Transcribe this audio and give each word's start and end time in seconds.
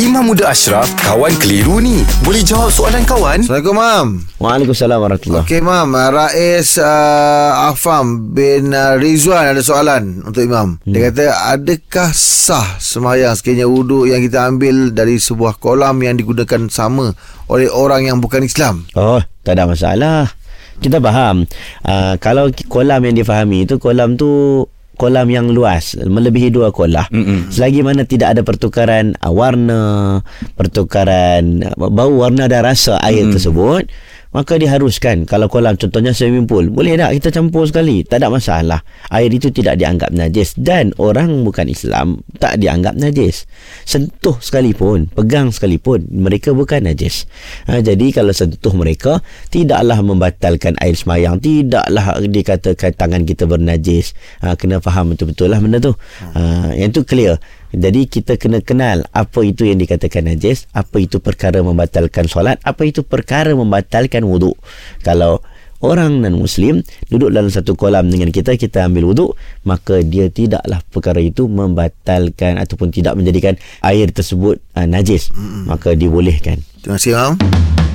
Imam 0.00 0.24
Muda 0.24 0.48
Ashraf, 0.48 0.88
kawan 1.04 1.36
keliru 1.36 1.76
ni. 1.76 2.00
Boleh 2.24 2.40
jawab 2.40 2.72
soalan 2.72 3.04
kawan? 3.04 3.44
Assalamualaikum 3.44 3.76
Mam 3.76 4.08
Waalaikumsalam 4.40 4.96
warahmatullahi 4.96 5.44
Okey 5.44 5.60
Mam 5.60 5.92
Rais 5.92 6.80
uh, 6.80 7.68
Afam 7.68 8.32
bin 8.32 8.72
uh, 8.72 8.96
Rizwan 8.96 9.52
ada 9.52 9.60
soalan 9.60 10.24
untuk 10.24 10.48
Imam 10.48 10.80
hmm. 10.80 10.88
Dia 10.88 11.12
kata 11.12 11.24
adakah 11.52 12.08
sah 12.16 12.80
semayang 12.80 13.36
sekiranya 13.36 13.68
wuduk 13.68 14.08
yang 14.08 14.24
kita 14.24 14.48
ambil 14.48 14.96
dari 14.96 15.20
sebuah 15.20 15.60
kolam 15.60 16.00
yang 16.00 16.16
digunakan 16.16 16.72
sama 16.72 17.12
oleh 17.52 17.68
orang 17.68 18.08
yang 18.08 18.16
bukan 18.16 18.48
Islam 18.48 18.88
Oh, 18.96 19.20
tak 19.44 19.60
ada 19.60 19.68
masalah. 19.68 20.32
Kita 20.80 21.04
faham. 21.04 21.44
Uh, 21.84 22.16
kalau 22.16 22.48
kolam 22.72 23.04
yang 23.04 23.12
difahami 23.12 23.68
itu 23.68 23.76
kolam 23.76 24.16
tu 24.16 24.64
kolam 25.02 25.26
yang 25.26 25.50
luas 25.50 25.98
melebihi 25.98 26.54
dua 26.54 26.70
kolah 26.70 27.10
Mm-mm. 27.10 27.50
selagi 27.50 27.82
mana 27.82 28.06
tidak 28.06 28.38
ada 28.38 28.46
pertukaran 28.46 29.18
uh, 29.18 29.34
warna 29.34 30.22
pertukaran 30.54 31.66
uh, 31.66 31.90
bau 31.90 32.14
warna 32.14 32.46
dan 32.46 32.62
rasa 32.62 33.02
air 33.02 33.26
Mm-mm. 33.26 33.34
tersebut 33.34 33.90
maka 34.32 34.56
diharuskan 34.56 35.28
kalau 35.28 35.46
kolam 35.46 35.76
contohnya 35.76 36.16
swimming 36.16 36.48
pool 36.48 36.72
boleh 36.72 36.96
tak 36.96 37.20
kita 37.20 37.28
campur 37.40 37.68
sekali? 37.68 38.00
Tak 38.00 38.24
ada 38.24 38.32
masalah. 38.32 38.80
Air 39.12 39.28
itu 39.28 39.52
tidak 39.52 39.76
dianggap 39.76 40.08
najis 40.12 40.56
dan 40.56 40.96
orang 40.96 41.44
bukan 41.44 41.68
Islam 41.68 42.24
tak 42.40 42.56
dianggap 42.58 42.96
najis. 42.96 43.44
Sentuh 43.84 44.40
sekalipun 44.40 45.12
pegang 45.12 45.52
sekalipun 45.52 46.08
mereka 46.08 46.56
bukan 46.56 46.88
najis. 46.88 47.28
Ha, 47.68 47.84
jadi 47.84 48.08
kalau 48.10 48.32
sentuh 48.32 48.72
mereka 48.72 49.20
tidaklah 49.52 50.00
membatalkan 50.00 50.80
air 50.80 50.96
semayang 50.96 51.36
tidaklah 51.36 52.16
dikatakan 52.24 52.96
tangan 52.96 53.22
kita 53.28 53.44
bernajis. 53.44 54.16
Ha, 54.40 54.56
kena 54.56 54.80
faham 54.80 55.12
betul-betul 55.12 55.52
lah 55.52 55.60
benda 55.60 55.76
tu. 55.76 55.92
Ha, 56.32 56.72
yang 56.72 56.88
tu 56.88 57.04
clear 57.04 57.36
jadi 57.72 58.04
kita 58.04 58.36
kena 58.36 58.60
kenal 58.60 59.08
apa 59.16 59.40
itu 59.40 59.64
yang 59.64 59.80
dikatakan 59.80 60.28
najis, 60.28 60.68
apa 60.76 61.00
itu 61.00 61.18
perkara 61.24 61.64
membatalkan 61.64 62.28
solat, 62.28 62.60
apa 62.62 62.84
itu 62.84 63.00
perkara 63.00 63.56
membatalkan 63.56 64.22
wuduk. 64.28 64.60
Kalau 65.00 65.40
orang 65.82 66.22
non 66.22 66.38
muslim 66.38 66.84
duduk 67.10 67.34
dalam 67.34 67.50
satu 67.50 67.74
kolam 67.74 68.06
dengan 68.06 68.30
kita 68.30 68.54
kita 68.54 68.86
ambil 68.86 69.10
wuduk 69.10 69.34
maka 69.66 69.98
dia 70.00 70.30
tidaklah 70.30 70.78
perkara 70.94 71.18
itu 71.18 71.50
membatalkan 71.50 72.56
ataupun 72.62 72.94
tidak 72.94 73.18
menjadikan 73.18 73.58
air 73.82 74.08
tersebut 74.14 74.62
uh, 74.78 74.86
najis. 74.86 75.34
Maka 75.66 75.98
dibolehkan. 75.98 76.62
Terima 76.84 76.96
kasih 77.00 77.12
Mam 77.18 77.61